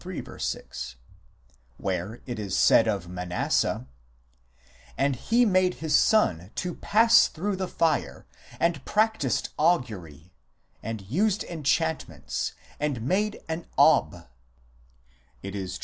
6), 0.39 0.95
where 1.77 2.21
it 2.25 2.39
is 2.39 2.57
said 2.57 2.87
of 2.87 3.07
Manasseh: 3.07 3.85
"And 4.97 5.15
he 5.15 5.45
made 5.45 5.75
his 5.75 5.95
son 5.95 6.49
to 6.55 6.73
pass 6.73 7.27
through 7.27 7.55
the 7.57 7.67
fire, 7.67 8.25
and 8.59 8.83
practised 8.83 9.49
augury, 9.59 10.33
and 10.81 11.01
used 11.03 11.43
enchantments, 11.43 12.53
and 12.79 13.03
made 13.03 13.41
an 13.47 13.67
Ob. 13.77 14.27